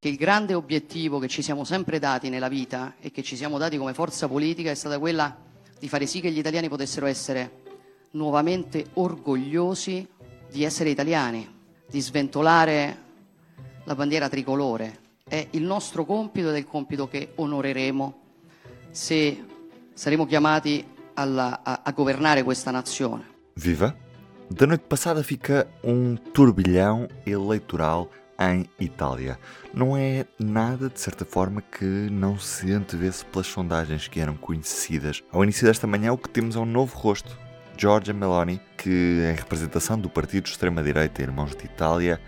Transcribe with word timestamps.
che 0.00 0.08
il 0.08 0.16
grande 0.16 0.54
obiettivo 0.54 1.18
che 1.18 1.28
ci 1.28 1.42
siamo 1.42 1.62
sempre 1.64 1.98
dati 1.98 2.30
nella 2.30 2.48
vita 2.48 2.94
e 3.00 3.10
che 3.10 3.22
ci 3.22 3.36
siamo 3.36 3.58
dati 3.58 3.76
come 3.76 3.92
forza 3.92 4.28
politica 4.28 4.70
è 4.70 4.74
stata 4.74 4.98
quella 4.98 5.36
di 5.78 5.88
fare 5.90 6.06
sì 6.06 6.22
che 6.22 6.30
gli 6.30 6.38
italiani 6.38 6.70
potessero 6.70 7.04
essere 7.04 7.58
nuovamente 8.12 8.86
orgogliosi 8.94 10.08
di 10.50 10.64
essere 10.64 10.88
italiani, 10.88 11.46
di 11.86 12.00
sventolare 12.00 12.98
la 13.84 13.94
bandiera 13.94 14.30
tricolore. 14.30 15.00
È 15.22 15.48
il 15.50 15.64
nostro 15.64 16.06
compito 16.06 16.48
ed 16.48 16.54
è 16.54 16.58
il 16.58 16.66
compito 16.66 17.06
che 17.06 17.32
onoreremo 17.34 18.20
se 18.90 19.44
saremo 19.92 20.24
chiamati 20.24 20.82
alla, 21.12 21.60
a, 21.62 21.82
a 21.84 21.92
governare 21.92 22.42
questa 22.42 22.70
nazione. 22.70 23.28
Viva! 23.52 23.94
Da 24.48 24.66
noite 24.66 24.84
passada 24.88 25.22
fica 25.22 25.68
um 25.82 26.16
turbilhão 26.32 27.06
eleitoral 27.24 28.08
em 28.40 28.64
Itália. 28.80 29.38
Não 29.74 29.96
é 29.96 30.24
nada, 30.38 30.88
de 30.88 30.98
certa 30.98 31.24
forma, 31.24 31.60
que 31.60 31.84
não 31.84 32.38
se 32.38 32.72
antevesse 32.72 33.24
pelas 33.26 33.46
sondagens 33.46 34.08
que 34.08 34.18
eram 34.18 34.36
conhecidas. 34.36 35.22
Ao 35.30 35.44
início 35.44 35.66
desta 35.66 35.86
manhã, 35.86 36.12
o 36.12 36.18
que 36.18 36.30
temos 36.30 36.56
é 36.56 36.58
um 36.58 36.64
novo 36.64 36.96
rosto. 36.98 37.38
Giorgia 37.76 38.14
Meloni, 38.14 38.60
que 38.76 38.90
em 39.30 39.34
representação 39.34 39.98
do 39.98 40.08
partido 40.08 40.44
de 40.44 40.50
extrema-direita 40.50 41.22
Irmãos 41.22 41.54
de 41.54 41.64
Itália, 41.64 42.20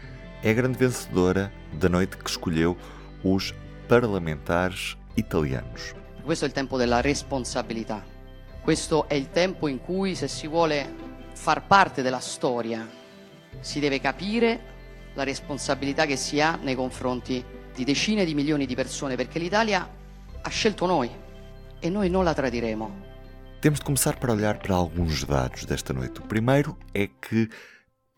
é 0.42 0.50
a 0.50 0.54
grande 0.54 0.78
vencedora 0.78 1.52
da 1.72 1.88
noite 1.88 2.16
que 2.16 2.28
escolheu 2.28 2.76
os 3.24 3.54
parlamentares 3.88 4.96
italianos. 5.16 5.94
Questo 6.24 6.44
è 6.44 6.48
il 6.48 6.54
tempo 6.54 6.76
della 6.76 7.00
responsabilità. 7.00 8.02
Questo 8.62 9.08
è 9.08 9.14
il 9.14 9.30
tempo 9.30 9.66
in 9.66 9.80
cui 9.80 10.14
se 10.14 10.28
si 10.28 10.46
vuole 10.46 10.94
far 11.34 11.66
parte 11.66 12.02
della 12.02 12.20
storia 12.20 12.88
si 13.60 13.80
deve 13.80 14.00
capire 14.00 14.71
la 15.14 15.24
responsabilità 15.24 16.06
che 16.06 16.16
si 16.16 16.40
ha 16.40 16.58
nei 16.62 16.74
confronti 16.74 17.44
di 17.74 17.84
decine 17.84 18.24
di 18.24 18.34
milioni 18.34 18.66
di 18.66 18.74
persone 18.74 19.16
perché 19.16 19.38
l'Italia 19.38 19.88
ha 20.42 20.48
scelto 20.48 20.86
noi 20.86 21.10
e 21.78 21.88
noi 21.88 22.10
non 22.10 22.24
la 22.24 22.34
tradiremo. 22.34 23.10
Temos 23.60 23.78
de 23.78 23.84
começar 23.84 24.18
por 24.18 24.30
olhar 24.30 24.58
para 24.58 24.74
alguns 24.74 25.24
dados 25.24 25.64
desta 25.64 25.92
noite. 25.92 26.20
O 26.20 26.26
primeiro 26.26 26.76
é 26.92 27.06
que 27.06 27.48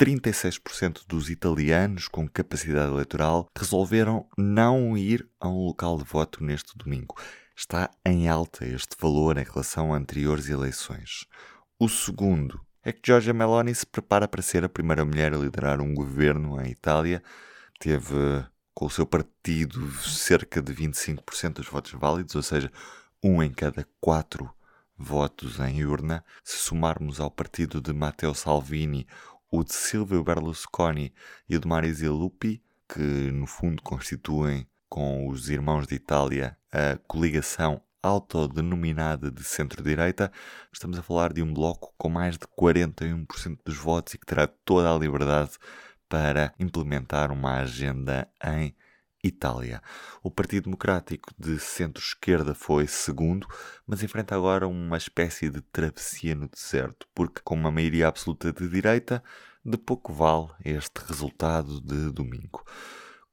36% 0.01 1.07
dos 1.07 1.29
italianos 1.31 2.09
com 2.09 2.27
capacidade 2.27 2.91
eleitoral 2.91 3.47
resolveram 3.57 4.27
não 4.37 4.97
ir 4.97 5.29
a 5.39 5.49
um 5.49 5.67
local 5.67 5.99
de 5.99 6.05
voto 6.05 6.43
neste 6.43 6.77
domingo. 6.77 7.15
Está 7.57 7.91
em 8.05 8.29
alta 8.29 8.67
este 8.67 8.97
valor 8.99 9.39
em 9.39 9.45
relação 9.45 9.93
a 9.93 9.97
anteriores 9.97 10.49
eleições. 10.49 11.27
O 11.79 11.89
segundo 11.89 12.61
é 12.85 12.93
que 12.93 13.01
Giorgia 13.03 13.33
Meloni 13.33 13.75
se 13.75 13.87
prepara 13.87 14.29
para 14.29 14.43
ser 14.43 14.63
a 14.63 14.69
primeira 14.69 15.05
mulher 15.05 15.33
a 15.33 15.39
liderar 15.39 15.81
um 15.81 15.95
governo 15.95 16.61
em 16.61 16.71
Itália. 16.71 17.23
Teve 17.81 18.45
com 18.75 18.87
o 18.87 18.91
seu 18.91 19.07
partido 19.07 19.91
cerca 20.03 20.61
de 20.61 20.75
25% 20.75 21.55
dos 21.55 21.69
votos 21.69 21.93
válidos, 21.93 22.35
ou 22.35 22.43
seja, 22.43 22.71
um 23.23 23.43
em 23.43 23.51
cada 23.51 23.87
quatro 24.01 24.53
votos 24.99 25.59
em 25.61 25.85
urna. 25.85 26.23
Se 26.43 26.59
somarmos 26.59 27.21
ao 27.21 27.31
partido 27.31 27.81
de 27.81 27.93
Matteo 27.93 28.35
Salvini 28.35 29.07
o 29.51 29.65
de 29.65 29.73
Silvio 29.73 30.23
Berlusconi 30.23 31.15
e 31.49 31.57
o 31.57 31.61
de 31.61 31.67
Marisa 31.67 32.11
Lupi, 32.11 32.63
que 32.87 33.31
no 33.33 33.47
fundo 33.47 33.83
constituem 33.83 34.67
com 34.89 35.29
os 35.29 35.49
Irmãos 35.49 35.87
de 35.87 35.95
Itália 35.95 36.57
a 36.71 36.99
coligação 37.07 37.81
autodenominada 38.05 39.31
de 39.31 39.43
centro-direita, 39.43 40.31
estamos 40.71 40.99
a 40.99 41.03
falar 41.03 41.33
de 41.33 41.43
um 41.43 41.55
bloco 41.55 41.95
com 41.97 42.11
mais 42.11 42.37
de 42.37 42.47
41% 42.47 43.59
dos 43.65 43.77
votos 43.77 44.13
e 44.13 44.19
que 44.19 44.27
terá 44.27 44.47
toda 44.47 44.95
a 44.95 44.99
liberdade 44.99 45.53
para 46.07 46.53
implementar 46.61 47.33
uma 47.33 47.61
agenda 47.61 48.29
em 48.45 48.77
Itália. 49.23 49.81
O 50.23 50.31
Partido 50.31 50.65
Democrático 50.65 51.33
de 51.39 51.59
centro-esquerda 51.59 52.55
foi 52.55 52.87
segundo, 52.87 53.49
mas 53.87 54.03
enfrenta 54.03 54.35
agora 54.35 54.69
uma 54.69 54.99
espécie 54.99 55.49
de 55.49 55.63
travessia 55.63 56.35
no 56.35 56.47
deserto, 56.47 57.09
porque 57.15 57.41
com 57.43 57.55
uma 57.55 57.71
maioria 57.71 58.09
absoluta 58.09 58.53
de 58.53 58.69
direita, 58.69 59.25
de 59.65 59.79
pouco 59.79 60.13
vale 60.13 60.51
este 60.63 60.99
resultado 61.07 61.81
de 61.81 62.13
domingo. 62.13 62.63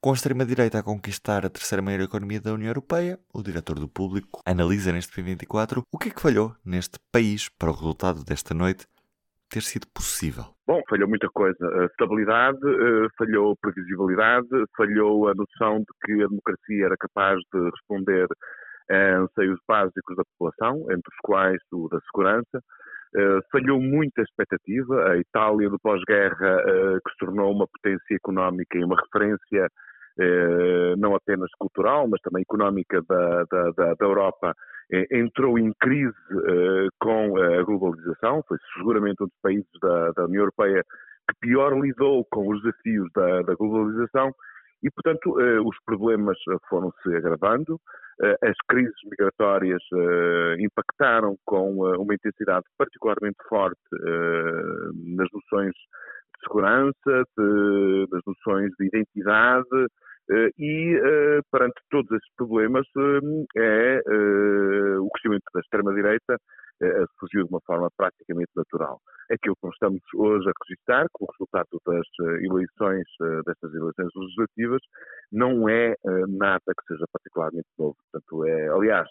Com 0.03 0.09
a 0.09 0.13
extrema-direita 0.13 0.79
a 0.79 0.83
conquistar 0.83 1.45
a 1.45 1.49
terceira 1.49 1.79
maior 1.79 2.01
economia 2.01 2.41
da 2.41 2.53
União 2.53 2.69
Europeia, 2.69 3.19
o 3.31 3.43
diretor 3.43 3.77
do 3.77 3.87
público 3.87 4.41
analisa 4.43 4.91
neste 4.91 5.13
P24 5.13 5.83
o 5.93 5.97
que 5.99 6.09
é 6.09 6.11
que 6.11 6.19
falhou 6.19 6.55
neste 6.65 6.97
país 7.11 7.49
para 7.49 7.69
o 7.69 7.73
resultado 7.75 8.25
desta 8.25 8.51
noite 8.55 8.87
ter 9.47 9.61
sido 9.61 9.85
possível? 9.93 10.45
Bom, 10.65 10.81
falhou 10.89 11.07
muita 11.07 11.29
coisa. 11.29 11.63
A 11.83 11.85
estabilidade, 11.85 12.57
eh, 12.65 13.07
falhou 13.15 13.55
previsibilidade, 13.61 14.47
falhou 14.75 15.27
a 15.27 15.35
noção 15.35 15.77
de 15.81 15.93
que 16.03 16.13
a 16.13 16.27
democracia 16.27 16.85
era 16.85 16.97
capaz 16.97 17.37
de 17.53 17.69
responder 17.69 18.25
a 18.89 19.17
anseios 19.19 19.59
básicos 19.67 20.17
da 20.17 20.23
população, 20.33 20.81
entre 20.89 21.13
os 21.13 21.19
quais 21.21 21.61
o 21.71 21.87
da 21.89 21.99
segurança. 22.09 22.59
Eh, 23.15 23.39
falhou 23.51 23.79
muito 23.79 24.17
a 24.17 24.23
expectativa. 24.23 25.11
A 25.11 25.17
Itália 25.17 25.69
do 25.69 25.77
pós-guerra, 25.77 26.57
eh, 26.65 26.97
que 27.05 27.11
se 27.11 27.17
tornou 27.19 27.53
uma 27.53 27.67
potência 27.67 28.15
económica 28.15 28.79
e 28.79 28.83
uma 28.83 28.99
referência 28.99 29.69
não 30.97 31.15
apenas 31.15 31.49
cultural, 31.57 32.07
mas 32.07 32.21
também 32.21 32.41
económica 32.41 33.01
da, 33.07 33.43
da, 33.51 33.71
da, 33.71 33.93
da 33.93 34.05
Europa, 34.05 34.53
é, 34.91 35.17
entrou 35.17 35.57
em 35.57 35.73
crise 35.79 36.13
uh, 36.33 36.89
com 36.99 37.37
a 37.37 37.63
globalização, 37.63 38.43
foi 38.47 38.57
seguramente 38.77 39.23
um 39.23 39.27
dos 39.27 39.39
países 39.41 39.69
da, 39.81 40.11
da, 40.11 40.25
União 40.25 40.41
Europeia 40.41 40.83
que 41.29 41.35
pior 41.39 41.73
lidou 41.79 42.25
com 42.29 42.49
os 42.49 42.61
desafios 42.61 43.07
da, 43.15 43.41
da 43.43 43.55
globalização. 43.55 44.33
E, 44.83 44.89
portanto, 44.89 45.37
os 45.63 45.77
problemas 45.85 46.35
foram-se 46.67 47.15
agravando, 47.15 47.79
as 48.41 48.57
crises 48.67 48.95
migratórias 49.05 49.79
impactaram 50.57 51.37
com 51.45 51.83
uma 51.83 52.15
intensidade 52.15 52.65
particularmente 52.79 53.37
forte 53.47 53.79
nas 55.15 55.27
noções 55.31 55.71
de 56.41 56.47
segurança, 56.47 57.23
de, 57.37 58.07
nas 58.11 58.21
noções 58.25 58.71
de 58.79 58.87
identidade, 58.87 59.67
eh, 59.73 59.87
e, 60.57 60.95
eh, 60.95 61.39
perante 61.51 61.81
todos 61.89 62.09
esses 62.11 62.33
problemas, 62.35 62.85
eh, 63.57 63.99
é 64.01 64.99
o 64.99 65.09
crescimento 65.09 65.43
da 65.53 65.59
extrema-direita 65.59 66.37
surgiu 67.19 67.45
de 67.45 67.53
uma 67.53 67.61
forma 67.61 67.89
praticamente 67.95 68.49
natural. 68.55 68.99
Aquilo 69.31 69.55
que 69.55 69.67
nós 69.67 69.73
estamos 69.75 70.01
hoje 70.15 70.49
a 70.49 70.53
registrar, 70.63 71.05
com 71.13 71.25
o 71.25 71.31
resultado 71.31 71.79
das 71.85 72.07
eleições, 72.41 73.05
destas 73.45 73.71
eleições 73.75 74.09
legislativas, 74.15 74.81
não 75.31 75.69
é 75.69 75.93
nada 76.27 76.65
que 76.65 76.87
seja 76.87 77.05
particularmente 77.13 77.67
novo. 77.77 77.95
Portanto, 78.11 78.45
é, 78.45 78.69
aliás, 78.69 79.07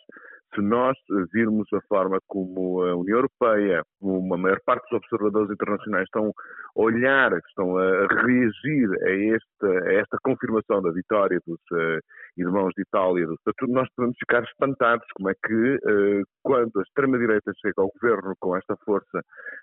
se 0.55 0.61
nós 0.61 0.97
virmos 1.33 1.67
a 1.73 1.81
forma 1.83 2.19
como 2.27 2.83
a 2.83 2.97
União 2.97 3.19
Europeia, 3.19 3.83
como 4.01 4.35
a 4.35 4.39
maior 4.39 4.61
parte 4.65 4.83
dos 4.91 4.99
observadores 4.99 5.51
internacionais 5.51 6.05
estão 6.05 6.29
a 6.29 6.81
olhar, 6.81 7.33
estão 7.49 7.77
a 7.77 8.07
reagir 8.07 8.89
a 9.03 9.35
esta, 9.37 9.89
a 9.89 9.95
esta 9.95 10.19
confirmação 10.23 10.83
da 10.83 10.91
vitória 10.91 11.39
dos 11.47 11.61
uh, 11.73 12.01
irmãos 12.37 12.73
de 12.77 12.83
Itália, 12.83 13.27
do 13.27 13.39
nós 13.69 13.89
podemos 13.95 14.17
ficar 14.19 14.43
espantados 14.43 15.07
como 15.15 15.31
é 15.31 15.35
que, 15.35 15.55
uh, 15.55 16.25
quando 16.43 16.79
a 16.79 16.83
extrema-direita 16.83 17.53
chega 17.61 17.75
ao 17.79 17.91
governo 18.01 18.35
com 18.41 18.57
esta 18.57 18.77
força 18.85 19.19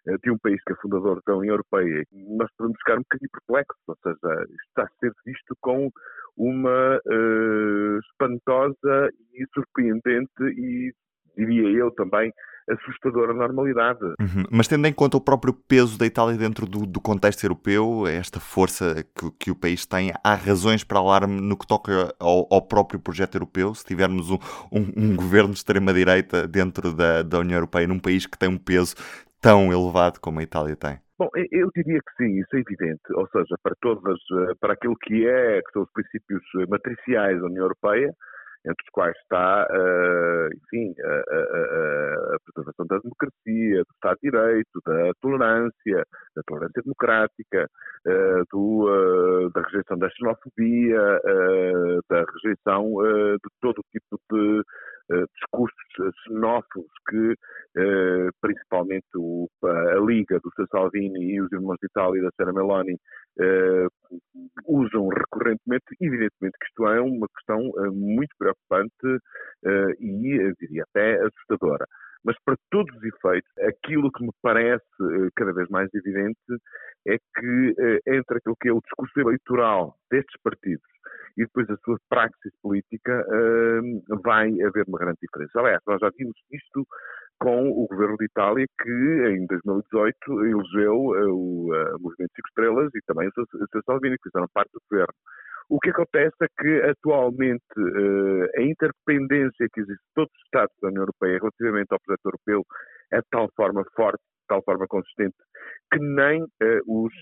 uh, 0.08 0.18
de 0.24 0.32
um 0.32 0.38
país 0.38 0.62
que 0.64 0.74
é 0.74 0.76
fundador 0.78 1.22
da 1.26 1.36
União 1.36 1.54
Europeia, 1.54 2.04
nós 2.12 2.50
podemos 2.58 2.78
ficar 2.80 2.96
um 2.96 3.02
bocadinho 3.02 3.30
perplexos, 3.32 3.84
ou 3.88 3.98
seja, 4.04 4.46
está 4.70 4.84
a 4.84 5.00
ser 5.00 5.12
visto 5.26 5.56
com 5.62 5.90
uma 6.38 7.00
uh, 7.06 8.00
espantosa 8.00 9.10
e 9.34 9.46
surpreendente 9.54 10.44
e, 10.44 10.94
diria 11.36 11.70
eu 11.70 11.92
também, 11.92 12.32
assustadora 12.70 13.34
normalidade. 13.34 14.04
Uhum. 14.20 14.44
Mas 14.52 14.68
tendo 14.68 14.86
em 14.86 14.94
conta 14.94 15.18
o 15.18 15.22
próprio 15.22 15.54
peso 15.54 15.98
da 15.98 16.06
Itália 16.06 16.38
dentro 16.38 16.66
do, 16.66 16.86
do 16.86 17.00
contexto 17.00 17.44
europeu, 17.44 18.06
esta 18.06 18.40
força 18.40 19.06
que, 19.16 19.32
que, 19.40 19.52
o 19.52 19.56
país 19.56 19.86
tem, 19.86 20.12
há 20.24 20.36
razões 20.36 20.84
para 20.84 21.00
alarme 21.00 21.40
no 21.40 21.58
que 21.58 21.66
toca 21.66 22.14
ao, 22.20 22.48
ao 22.52 22.62
próprio 22.62 23.00
projeto 23.00 23.36
europeu? 23.36 23.74
Se 23.74 23.86
tivermos 23.86 24.30
um, 24.30 24.38
um, 24.72 24.92
um 24.96 25.16
governo 25.16 25.52
de 25.52 25.58
extrema-direita 25.58 26.48
dentro 26.48 26.94
da, 26.94 27.24
da 27.24 27.40
União 27.40 27.58
Europeia, 27.58 27.88
num 27.88 28.00
país 28.00 28.26
que 28.26 28.38
tem 28.38 28.50
um 28.50 28.58
peso 28.58 28.96
tão 29.42 29.72
elevado 29.72 30.20
como 30.20 30.40
a 30.40 30.44
Itália 30.44 30.76
tem? 30.76 31.00
Bom, 31.20 31.30
eu 31.52 31.72
diria 31.76 32.00
que 32.00 32.24
sim, 32.24 32.40
isso 32.40 32.56
é 32.56 32.60
evidente. 32.60 33.02
Ou 33.14 33.28
seja, 33.30 33.56
para 33.64 33.74
todas, 33.82 34.20
eh, 34.32 34.54
para 34.60 34.74
aquilo 34.74 34.96
que 35.02 35.28
é, 35.28 35.62
que 35.64 35.72
são 35.74 35.82
os 35.82 35.92
princípios 35.92 36.44
eh, 36.60 36.66
matriciais 36.70 37.40
da 37.40 37.48
União 37.48 37.64
Europeia, 37.64 38.14
entre 38.66 38.84
os 38.84 38.90
quais 38.92 39.16
está, 39.22 39.66
uh, 39.72 40.50
enfim, 40.54 40.94
a, 41.00 42.38
preservação 42.44 42.86
da 42.86 42.98
democracia, 43.00 43.84
do 43.84 43.94
Estado 43.94 44.18
de 44.22 44.30
Direito, 44.30 44.82
da 44.86 45.12
tolerância, 45.22 46.06
da 46.36 46.42
tolerância 46.46 46.82
democrática, 46.84 47.70
do, 48.52 49.50
da 49.54 49.62
rejeição 49.62 49.98
da 49.98 50.10
xenofobia, 50.10 51.22
da 52.10 52.26
rejeição 52.34 52.84
de 52.92 53.50
todo 53.62 53.82
tipo 53.92 54.20
de 54.32 54.64
discursos 55.34 55.77
xenófobos 56.24 56.92
que 57.10 57.36
principalmente 58.42 59.08
a 59.64 60.00
Liga 60.00 60.40
do 60.40 60.50
Sr. 60.56 60.68
Salvini 60.72 61.34
e 61.34 61.42
os 61.42 61.52
irmãos 61.52 61.78
de 61.82 61.88
Itália 61.88 62.22
da 62.24 62.30
Sra. 62.30 62.54
Meloni 62.54 62.98
usam 64.66 65.08
recorrentemente. 65.10 65.86
Evidentemente 66.02 66.58
que 66.60 66.68
isto 66.68 66.88
é 66.88 67.02
uma 67.02 67.28
questão 67.36 67.72
muito 67.94 68.34
preocupante 68.38 69.22
e, 70.00 70.54
diria 70.60 70.84
até, 70.90 71.20
assustadora. 71.26 71.86
Mas, 72.24 72.36
para 72.44 72.58
todos 72.72 72.94
os 72.98 73.04
efeitos, 73.04 73.50
aquilo 73.60 74.12
que 74.12 74.24
me 74.24 74.32
parece 74.42 74.84
cada 75.36 75.54
vez 75.54 75.70
mais 75.70 75.88
evidente 75.94 76.40
é 77.08 77.18
que 77.18 77.76
entre 78.08 78.38
aquilo 78.38 78.56
que 78.60 78.70
é 78.70 78.74
o 78.74 78.82
discurso 78.82 79.20
eleitoral 79.20 79.96
destes 80.12 80.36
partidos 80.42 80.97
e 81.38 81.44
depois 81.46 81.70
a 81.70 81.78
sua 81.78 81.98
praxis 82.10 82.52
política, 82.62 83.24
vai 84.24 84.50
haver 84.62 84.86
uma 84.88 84.98
grande 84.98 85.20
diferença. 85.22 85.60
Aliás, 85.60 85.82
nós 85.86 86.00
já 86.00 86.10
vimos 86.18 86.36
isto 86.52 86.86
com 87.40 87.70
o 87.70 87.88
governo 87.88 88.18
de 88.18 88.26
Itália, 88.26 88.66
que 88.82 88.90
em 88.90 89.46
2018 89.46 90.46
elegeu 90.46 90.96
uh, 90.96 91.30
o 91.30 91.72
uh, 91.72 92.00
Movimento 92.00 92.34
Cinco 92.36 92.48
Estrelas 92.50 92.90
e 92.96 93.02
também 93.06 93.28
o 93.28 93.32
Sr. 93.32 93.84
Salvini, 93.86 94.18
que 94.18 94.30
fizeram 94.30 94.48
parte 94.54 94.72
do 94.74 94.82
governo. 94.90 95.14
O 95.70 95.80
que 95.80 95.90
acontece 95.90 96.36
é 96.42 96.48
que, 96.58 96.82
atualmente, 96.90 97.62
uh, 97.78 98.48
a 98.58 98.62
interdependência 98.62 99.68
que 99.72 99.82
existe 99.82 100.02
de 100.02 100.14
todos 100.16 100.34
os 100.34 100.44
Estados 100.46 100.76
da 100.82 100.88
União 100.88 101.04
Europeia 101.04 101.38
relativamente 101.38 101.92
ao 101.92 102.00
projeto 102.00 102.26
europeu 102.26 102.66
é 103.12 103.18
de 103.20 103.28
tal 103.30 103.50
forma 103.56 103.84
forte, 103.96 104.22
de 104.22 104.48
tal 104.48 104.64
forma 104.64 104.88
consistente, 104.88 105.36
que 105.98 106.04
nem 106.04 106.46
os 106.88 107.14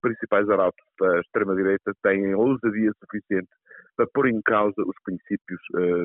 principais 0.00 0.48
arautos 0.48 0.84
da 1.00 1.20
extrema-direita 1.20 1.92
têm 2.02 2.34
ousadia 2.34 2.92
suficiente 3.00 3.48
para 3.96 4.06
pôr 4.12 4.28
em 4.28 4.40
causa 4.42 4.82
os 4.82 4.96
princípios 5.04 5.60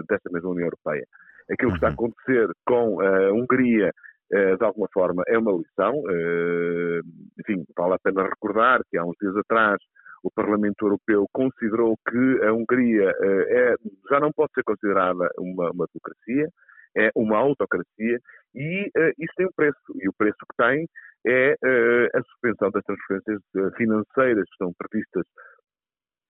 dessa 0.08 0.30
mesma 0.32 0.50
União 0.50 0.66
Europeia. 0.66 1.06
Aquilo 1.52 1.72
que 1.72 1.78
está 1.78 1.88
a 1.88 1.90
uhum. 1.90 1.96
acontecer 1.96 2.48
com 2.66 3.02
a 3.02 3.32
Hungria, 3.32 3.92
eh, 4.32 4.56
de 4.56 4.64
alguma 4.64 4.88
forma, 4.94 5.24
é 5.28 5.38
uma 5.38 5.52
lição. 5.52 5.94
Eh, 6.08 7.02
enfim, 7.40 7.66
vale 7.76 7.96
a 7.96 8.00
pena 8.00 8.24
recordar 8.24 8.82
que 8.90 8.98
há 8.98 9.04
uns 9.04 9.16
dias 9.20 9.36
atrás 9.36 9.78
o 10.24 10.30
Parlamento 10.30 10.86
Europeu 10.86 11.26
considerou 11.34 11.98
que 12.08 12.46
a 12.46 12.54
Hungria 12.54 13.10
eh, 13.20 13.46
é, 13.50 13.76
já 14.12 14.20
não 14.20 14.32
pode 14.32 14.52
ser 14.54 14.64
considerada 14.64 15.28
uma, 15.40 15.72
uma 15.72 15.88
democracia, 15.92 16.50
é 16.98 17.12
uma 17.16 17.38
autocracia 17.38 18.20
e 18.56 18.92
uh, 18.98 19.14
isso 19.18 19.34
tem 19.36 19.46
um 19.46 19.52
preço. 19.56 19.78
E 19.96 20.10
o 20.10 20.14
preço 20.14 20.38
que 20.40 20.58
tem 20.58 20.88
é 21.26 21.54
uh, 21.54 22.18
a 22.18 22.24
suspensão 22.24 22.72
das 22.72 22.84
transferências 22.84 23.42
financeiras 23.76 24.46
que 24.46 24.52
estão 24.54 24.74
previstas 24.78 25.26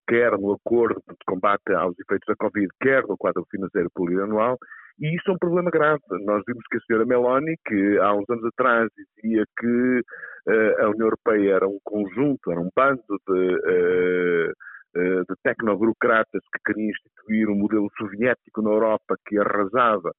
quer 0.07 0.31
no 0.39 0.53
acordo 0.53 1.01
de 1.07 1.25
combate 1.27 1.71
aos 1.73 1.97
efeitos 1.99 2.25
da 2.27 2.35
Covid, 2.35 2.67
quer 2.81 3.03
no 3.03 3.15
quadro 3.15 3.45
financeiro 3.51 3.91
plurianual, 3.93 4.57
e 4.99 5.15
isso 5.15 5.29
é 5.29 5.33
um 5.33 5.37
problema 5.37 5.69
grave. 5.69 6.01
Nós 6.25 6.41
vimos 6.47 6.63
que 6.67 6.77
a 6.77 6.81
senhora 6.81 7.05
Meloni, 7.05 7.55
que 7.63 7.99
há 7.99 8.15
uns 8.15 8.27
anos 8.27 8.43
atrás 8.45 8.89
dizia 8.97 9.45
que 9.59 9.99
uh, 10.47 10.83
a 10.83 10.89
União 10.89 11.05
Europeia 11.05 11.53
era 11.53 11.67
um 11.67 11.77
conjunto, 11.83 12.51
era 12.51 12.59
um 12.59 12.69
bando 12.75 13.03
de, 13.27 14.53
de 14.95 15.35
tecnoburocratas 15.43 16.41
que 16.51 16.73
queriam 16.73 16.89
instituir 16.89 17.47
um 17.47 17.55
modelo 17.55 17.87
soviético 17.95 18.63
na 18.63 18.71
Europa 18.71 19.15
que 19.27 19.37
arrasava 19.37 20.11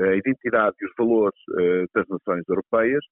a 0.00 0.14
identidade 0.16 0.76
e 0.80 0.86
os 0.86 0.92
valores 0.96 1.38
das 1.94 2.06
nações 2.08 2.44
europeias, 2.48 3.04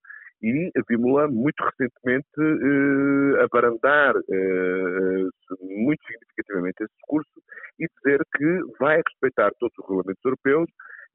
e 0.43 0.71
vimos-la 0.89 1.29
muito 1.29 1.63
recentemente 1.63 2.27
eh, 2.39 3.43
abarandar 3.43 4.15
eh, 4.17 5.29
muito 5.61 6.01
significativamente 6.07 6.83
esse 6.83 6.93
discurso 6.95 7.31
e 7.79 7.87
dizer 7.97 8.21
que 8.37 8.61
vai 8.79 9.01
respeitar 9.09 9.51
todos 9.59 9.77
os 9.79 9.85
regulamentos 9.87 10.25
europeus 10.25 10.69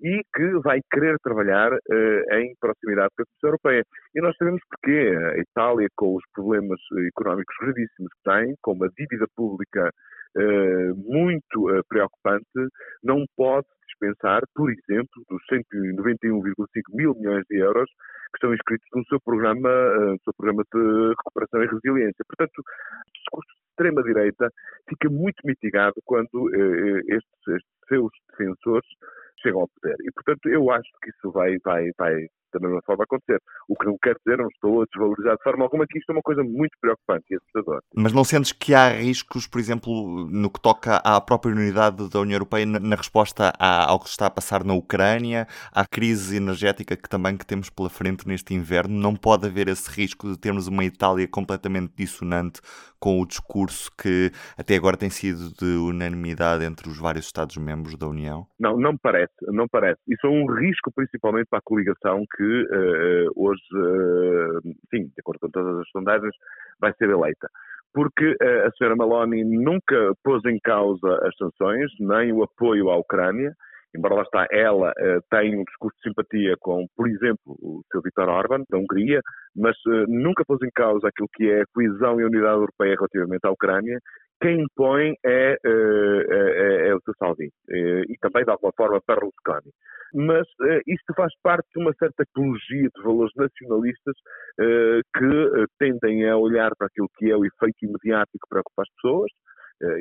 e 0.03 0.21
que 0.33 0.59
vai 0.63 0.79
querer 0.91 1.15
trabalhar 1.21 1.71
uh, 1.71 2.35
em 2.35 2.55
proximidade 2.59 3.09
com 3.15 3.21
a 3.21 3.25
Comissão 3.25 3.49
Europeia. 3.49 3.83
E 4.15 4.21
nós 4.21 4.35
sabemos 4.35 4.61
porque 4.67 5.15
a 5.15 5.37
Itália, 5.37 5.87
com 5.95 6.15
os 6.15 6.23
problemas 6.33 6.79
económicos 7.07 7.55
gravíssimos 7.61 8.11
que 8.11 8.31
tem, 8.31 8.55
com 8.63 8.73
uma 8.73 8.89
dívida 8.97 9.27
pública 9.35 9.91
uh, 10.37 10.95
muito 10.95 11.69
uh, 11.69 11.83
preocupante, 11.87 12.45
não 13.03 13.23
pode 13.37 13.67
dispensar, 14.01 14.41
por 14.55 14.71
exemplo, 14.71 15.23
dos 15.29 15.41
191,5 15.51 16.65
mil 16.93 17.13
milhões 17.15 17.45
de 17.49 17.57
euros 17.57 17.89
que 18.31 18.37
estão 18.37 18.53
inscritos 18.53 18.87
no 18.95 19.05
seu 19.05 19.19
programa, 19.21 19.69
no 19.69 20.19
seu 20.23 20.33
programa 20.33 20.63
de 20.73 21.09
recuperação 21.09 21.63
e 21.63 21.67
resiliência. 21.67 22.25
Portanto, 22.27 22.57
o 22.59 23.11
discurso 23.13 23.49
de 23.49 23.69
extrema-direita 23.69 24.49
fica 24.89 25.09
muito 25.09 25.41
mitigado 25.45 25.95
quando 26.05 26.49
estes, 27.07 27.47
estes 27.47 27.71
seus 27.87 28.11
defensores 28.31 28.87
chegam 29.41 29.61
ao 29.61 29.69
poder. 29.69 29.95
E, 30.01 30.11
portanto, 30.11 30.49
eu 30.49 30.71
acho 30.71 30.89
que 31.01 31.09
isso 31.09 31.31
vai, 31.31 31.57
vai, 31.63 31.89
vai 31.97 32.27
da 32.53 32.67
mesma 32.67 32.81
forma 32.85 33.03
acontecer. 33.03 33.39
O 33.67 33.75
que 33.75 33.85
não 33.85 33.97
quer 34.01 34.15
dizer, 34.23 34.37
não 34.37 34.47
estou 34.47 34.81
a 34.81 34.85
desvalorizar 34.85 35.35
de 35.35 35.43
forma 35.43 35.63
alguma, 35.63 35.85
que 35.87 35.99
isto 35.99 36.09
é 36.09 36.13
uma 36.13 36.21
coisa 36.21 36.43
muito 36.43 36.71
preocupante 36.79 37.25
e 37.31 37.35
assustadora. 37.35 37.81
Mas 37.95 38.13
não 38.13 38.23
sentes 38.23 38.51
que 38.51 38.73
há 38.73 38.89
riscos, 38.89 39.47
por 39.47 39.59
exemplo, 39.59 40.27
no 40.29 40.49
que 40.49 40.59
toca 40.59 40.97
à 40.97 41.19
própria 41.21 41.53
unidade 41.53 42.09
da 42.09 42.19
União 42.19 42.35
Europeia 42.35 42.65
na 42.65 42.95
resposta 42.95 43.53
ao 43.59 43.99
que 43.99 44.09
está 44.09 44.27
a 44.27 44.31
passar 44.31 44.63
na 44.63 44.73
Ucrânia, 44.73 45.47
à 45.71 45.85
crise 45.85 46.37
energética 46.37 46.95
que 46.95 47.09
também 47.09 47.37
que 47.37 47.45
temos 47.45 47.69
pela 47.69 47.89
frente 47.89 48.27
neste 48.27 48.53
inverno? 48.53 48.93
Não 48.93 49.15
pode 49.15 49.47
haver 49.47 49.67
esse 49.67 49.89
risco 49.89 50.29
de 50.29 50.37
termos 50.37 50.67
uma 50.67 50.83
Itália 50.83 51.27
completamente 51.27 51.93
dissonante 51.95 52.61
com 52.99 53.19
o 53.19 53.25
discurso 53.25 53.89
que 53.99 54.31
até 54.55 54.75
agora 54.75 54.95
tem 54.95 55.09
sido 55.09 55.51
de 55.55 55.65
unanimidade 55.77 56.63
entre 56.63 56.87
os 56.87 56.99
vários 56.99 57.25
Estados-membros 57.25 57.97
da 57.97 58.07
União? 58.07 58.45
Não, 58.59 58.77
não 58.77 58.95
parece, 58.95 59.33
não 59.47 59.67
parece. 59.67 59.99
Isso 60.07 60.27
é 60.27 60.29
um 60.29 60.45
risco 60.45 60.91
principalmente 60.93 61.47
para 61.49 61.59
a 61.59 61.63
coligação 61.63 62.23
que 62.35 62.40
uh, 62.43 63.31
hoje, 63.35 63.61
uh, 63.73 64.61
sim, 64.89 65.05
de 65.05 65.19
acordo 65.19 65.39
com 65.39 65.49
todas 65.49 65.79
as 65.79 65.89
sondagens, 65.89 66.33
vai 66.79 66.93
ser 66.93 67.09
eleita. 67.09 67.47
Porque 67.93 68.31
uh, 68.31 68.67
a 68.67 68.71
senhora 68.71 68.95
Maloney 68.95 69.43
nunca 69.43 70.13
pôs 70.23 70.43
em 70.45 70.59
causa 70.59 71.19
as 71.23 71.35
sanções, 71.37 71.91
nem 71.99 72.31
o 72.31 72.43
apoio 72.43 72.89
à 72.89 72.97
Ucrânia, 72.97 73.53
embora 73.95 74.15
lá 74.15 74.21
está, 74.21 74.47
ela 74.51 74.91
uh, 74.91 75.21
tem 75.29 75.57
um 75.57 75.63
discurso 75.63 75.97
de 75.97 76.09
simpatia 76.09 76.55
com, 76.59 76.87
por 76.95 77.07
exemplo, 77.09 77.55
o 77.61 77.81
seu 77.91 78.01
Viktor 78.01 78.29
Orban, 78.29 78.63
da 78.69 78.77
Hungria, 78.77 79.21
mas 79.55 79.75
uh, 79.87 80.05
nunca 80.07 80.45
pôs 80.45 80.61
em 80.61 80.71
causa 80.73 81.07
aquilo 81.07 81.27
que 81.33 81.49
é 81.49 81.61
a 81.61 81.65
coesão 81.73 82.19
e 82.19 82.23
a 82.23 82.27
unidade 82.27 82.55
europeia 82.55 82.95
relativamente 82.95 83.45
à 83.45 83.51
Ucrânia. 83.51 83.99
Quem 84.41 84.61
impõe 84.61 85.13
é, 85.23 85.57
uh, 85.65 86.33
é, 86.33 86.87
é, 86.89 86.95
o 86.95 87.01
seu 87.01 87.13
Salvini 87.19 87.51
e 87.69 88.15
também, 88.19 88.43
de 88.43 88.51
alguma 88.51 88.73
forma, 88.75 89.01
Berlusconi. 89.07 89.71
Mas 90.13 90.45
isto 90.87 91.13
faz 91.15 91.31
parte 91.41 91.67
de 91.73 91.81
uma 91.81 91.93
certa 91.93 92.23
ecologia 92.23 92.89
de 92.93 93.03
valores 93.03 93.31
nacionalistas 93.37 94.15
que 95.15 95.65
tendem 95.79 96.27
a 96.27 96.35
olhar 96.35 96.71
para 96.77 96.87
aquilo 96.87 97.07
que 97.17 97.31
é 97.31 97.37
o 97.37 97.45
efeito 97.45 97.85
imediato 97.85 98.31
que 98.33 98.49
preocupa 98.49 98.81
as 98.81 98.89
pessoas, 98.95 99.31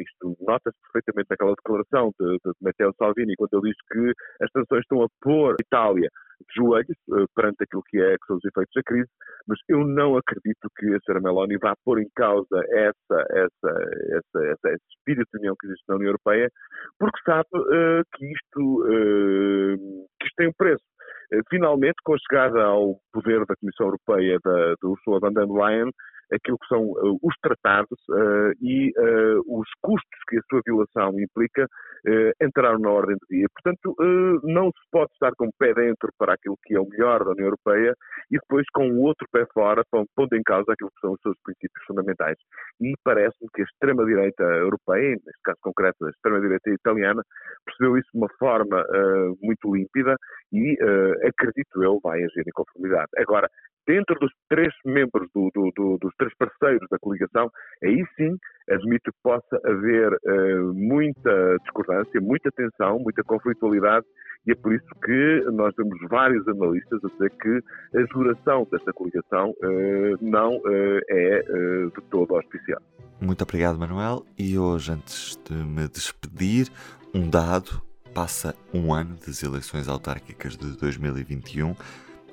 isto 0.00 0.37
nota-se 0.41 0.77
perfeitamente 0.85 1.29
naquela 1.31 1.55
declaração 1.55 2.12
de, 2.19 2.38
de 2.44 2.53
Matteo 2.61 2.94
Salvini, 2.99 3.35
quando 3.37 3.55
ele 3.55 3.73
diz 3.73 3.77
que 3.91 4.45
as 4.45 4.50
sanções 4.52 4.83
estão 4.83 5.02
a 5.02 5.09
pôr 5.21 5.52
a 5.52 5.57
Itália 5.61 6.09
de 6.40 6.55
joelhos 6.55 6.97
uh, 7.09 7.26
perante 7.35 7.62
aquilo 7.62 7.83
que, 7.88 8.00
é, 8.00 8.16
que 8.16 8.26
são 8.26 8.37
os 8.37 8.45
efeitos 8.45 8.73
da 8.75 8.83
crise, 8.83 9.09
mas 9.47 9.59
eu 9.69 9.85
não 9.85 10.16
acredito 10.16 10.69
que 10.76 10.87
a 10.95 10.99
Sra. 10.99 11.21
Meloni 11.21 11.59
vá 11.59 11.75
pôr 11.85 12.00
em 12.00 12.09
causa 12.16 12.64
essa, 12.71 13.26
essa, 13.31 13.71
essa, 14.16 14.47
essa, 14.47 14.69
esse 14.69 14.85
espírito 14.97 15.28
de 15.33 15.38
união 15.38 15.55
que 15.61 15.66
existe 15.66 15.85
na 15.88 15.97
União 15.97 16.09
Europeia, 16.09 16.49
porque 16.99 17.21
sabe 17.25 17.49
uh, 17.55 18.02
que, 18.14 18.26
isto, 18.26 18.85
que 20.19 20.26
isto 20.26 20.37
tem 20.37 20.49
um 20.49 20.55
preço. 20.57 20.85
Finalmente, 21.49 21.95
com 22.02 22.14
a 22.14 22.19
chegada 22.19 22.64
ao 22.64 22.97
poder 23.12 23.45
da 23.47 23.55
Comissão 23.61 23.87
Europeia 23.87 24.37
da, 24.43 24.75
de 24.75 24.87
Ursula 24.87 25.21
von 25.21 25.33
der 25.33 25.47
Leyen, 25.47 25.90
aquilo 26.33 26.59
que 26.59 26.67
são 26.69 26.83
uh, 26.83 27.19
os 27.23 27.35
tratados 27.43 27.99
uh, 28.09 28.53
e 28.61 28.91
uh, 28.97 29.59
os 29.59 29.69
custos 29.83 30.21
que 30.29 30.39
a 30.39 30.43
sua 30.49 30.61
violação 30.65 31.19
implica 31.19 31.67
entraram 32.41 32.79
na 32.79 32.89
ordem 32.89 33.15
do 33.15 33.27
dia. 33.29 33.47
Portanto, 33.53 33.95
não 34.43 34.69
se 34.69 34.91
pode 34.91 35.13
estar 35.13 35.33
com 35.37 35.49
o 35.49 35.53
pé 35.59 35.75
dentro 35.75 36.09
para 36.19 36.33
aquilo 36.33 36.57
que 36.65 36.75
é 36.75 36.81
o 36.81 36.89
melhor 36.89 37.23
da 37.23 37.33
União 37.33 37.45
Europeia 37.45 37.95
e 38.31 38.39
depois 38.39 38.65
com 38.73 38.89
o 38.89 39.03
outro 39.03 39.27
pé 39.31 39.45
fora, 39.53 39.83
pondo 39.91 40.35
em 40.35 40.43
causa 40.43 40.73
aquilo 40.73 40.91
que 40.95 41.01
são 41.03 41.13
os 41.13 41.21
seus 41.21 41.37
princípios 41.45 41.85
fundamentais. 41.87 42.39
E 42.81 42.95
parece-me 43.05 43.51
que 43.55 43.61
a 43.61 43.65
extrema-direita 43.65 44.43
europeia, 44.43 45.11
neste 45.11 45.43
caso 45.45 45.59
concreto 45.61 46.07
a 46.07 46.09
extrema-direita 46.09 46.71
italiana, 46.71 47.23
percebeu 47.67 47.99
isso 47.99 48.09
de 48.15 48.19
uma 48.19 48.29
forma 48.39 48.83
muito 49.43 49.75
límpida 49.75 50.17
e, 50.55 50.79
acredito 51.29 51.83
eu, 51.85 52.01
vai 52.03 52.23
agir 52.25 52.45
em 52.47 52.53
conformidade. 52.55 53.11
Agora, 53.19 53.47
dentro 53.90 54.14
dos 54.20 54.30
três 54.49 54.73
membros, 54.85 55.28
do, 55.35 55.50
do, 55.52 55.73
do, 55.75 55.99
dos 55.99 56.14
três 56.16 56.32
parceiros 56.38 56.87
da 56.88 56.99
coligação, 57.00 57.50
aí 57.82 58.04
sim 58.16 58.37
admito 58.70 59.11
que 59.11 59.18
possa 59.20 59.61
haver 59.64 60.12
uh, 60.12 60.73
muita 60.73 61.56
discordância, 61.62 62.20
muita 62.20 62.52
tensão, 62.52 63.00
muita 63.00 63.25
conflitualidade 63.25 64.06
e 64.47 64.52
é 64.52 64.54
por 64.54 64.73
isso 64.73 64.87
que 65.04 65.44
nós 65.52 65.75
temos 65.75 65.99
vários 66.09 66.47
analistas 66.47 67.00
a 67.04 67.09
dizer 67.09 67.30
que 67.30 67.99
a 67.99 68.02
duração 68.14 68.66
desta 68.70 68.92
coligação 68.92 69.50
uh, 69.50 70.16
não 70.20 70.56
uh, 70.59 71.00
é 71.09 71.42
de 71.42 72.00
todo 72.11 72.37
auspiciada. 72.37 72.82
Muito 73.20 73.42
obrigado, 73.42 73.76
Manuel. 73.76 74.25
E 74.38 74.56
hoje, 74.56 74.92
antes 74.92 75.37
de 75.44 75.52
me 75.52 75.88
despedir, 75.88 76.68
um 77.12 77.28
dado. 77.28 77.82
Passa 78.12 78.56
um 78.75 78.92
ano 78.92 79.16
das 79.25 79.40
eleições 79.40 79.87
autárquicas 79.87 80.56
de 80.56 80.76
2021 80.78 81.76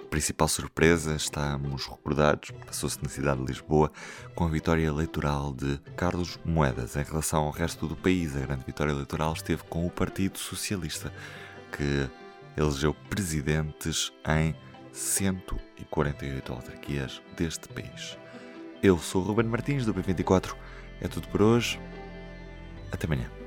Principal 0.09 0.47
surpresa, 0.47 1.15
estamos 1.15 1.85
recordados, 1.85 2.51
passou-se 2.65 3.01
na 3.03 3.09
cidade 3.09 3.41
de 3.41 3.47
Lisboa, 3.47 3.91
com 4.33 4.45
a 4.45 4.47
vitória 4.47 4.85
eleitoral 4.85 5.53
de 5.53 5.77
Carlos 5.97 6.39
Moedas. 6.45 6.95
Em 6.95 7.03
relação 7.03 7.43
ao 7.43 7.51
resto 7.51 7.87
do 7.87 7.95
país, 7.95 8.35
a 8.35 8.39
grande 8.39 8.63
vitória 8.65 8.91
eleitoral 8.91 9.33
esteve 9.33 9.63
com 9.63 9.85
o 9.85 9.91
Partido 9.91 10.37
Socialista, 10.37 11.11
que 11.71 12.09
elegeu 12.55 12.93
presidentes 13.09 14.11
em 14.27 14.55
148 14.93 16.53
autarquias 16.53 17.21
deste 17.35 17.67
país. 17.67 18.17
Eu 18.81 18.97
sou 18.97 19.21
o 19.21 19.25
Ruben 19.25 19.47
Martins, 19.47 19.85
do 19.85 19.93
P24. 19.93 20.55
É 21.01 21.07
tudo 21.07 21.27
por 21.27 21.41
hoje. 21.41 21.79
Até 22.91 23.05
amanhã. 23.05 23.47